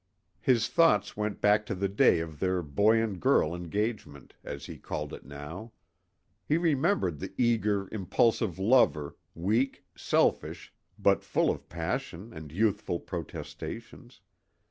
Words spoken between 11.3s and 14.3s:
of passion and youthful protestations.